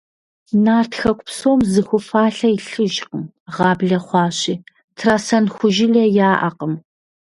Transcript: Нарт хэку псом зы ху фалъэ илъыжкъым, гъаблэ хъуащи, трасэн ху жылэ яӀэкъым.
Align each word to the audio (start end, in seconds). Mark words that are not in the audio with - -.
Нарт 0.63 0.93
хэку 1.01 1.23
псом 1.27 1.59
зы 1.71 1.81
ху 1.87 1.97
фалъэ 2.07 2.47
илъыжкъым, 2.57 3.23
гъаблэ 3.55 3.99
хъуащи, 4.05 4.55
трасэн 4.97 5.45
ху 5.55 5.67
жылэ 5.75 6.03
яӀэкъым. 6.29 6.73